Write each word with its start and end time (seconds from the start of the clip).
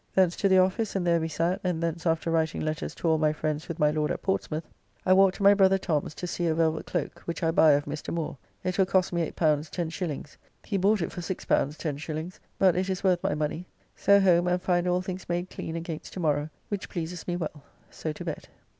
Thence 0.15 0.35
to 0.37 0.49
the 0.49 0.57
office, 0.57 0.95
and 0.95 1.05
there 1.05 1.19
we 1.19 1.27
sat, 1.27 1.61
and 1.63 1.83
thence 1.83 2.07
after 2.07 2.31
writing 2.31 2.59
letters 2.61 2.95
to 2.95 3.07
all 3.07 3.19
my 3.19 3.31
friends 3.31 3.67
with 3.67 3.77
my 3.77 3.91
Lord 3.91 4.09
at 4.09 4.23
Portsmouth, 4.23 4.67
I 5.05 5.13
walked 5.13 5.35
to 5.35 5.43
my 5.43 5.53
brother 5.53 5.77
Tom's 5.77 6.15
to 6.15 6.25
see 6.25 6.47
a 6.47 6.55
velvet 6.55 6.87
cloak, 6.87 7.19
which 7.25 7.43
I 7.43 7.51
buy 7.51 7.73
of 7.73 7.85
Mr. 7.85 8.11
Moore. 8.11 8.39
It 8.63 8.79
will 8.79 8.87
cost 8.87 9.13
me 9.13 9.23
L8 9.31 9.35
10s.; 9.59 10.37
he 10.63 10.77
bought 10.77 11.01
it 11.03 11.11
for 11.11 11.21
L6 11.21 11.75
10s., 11.77 12.39
but 12.57 12.75
it 12.75 12.89
is 12.89 13.03
worth 13.03 13.21
my 13.21 13.35
money. 13.35 13.67
So 13.95 14.19
home 14.19 14.47
and 14.47 14.59
find 14.59 14.87
all 14.87 15.03
things 15.03 15.29
made 15.29 15.51
clean 15.51 15.75
against 15.75 16.13
to 16.13 16.19
morrow, 16.19 16.49
which 16.69 16.89
pleases 16.89 17.27
me 17.27 17.35
well. 17.35 17.61
So 17.91 18.11
to 18.11 18.25
bed. 18.25 18.47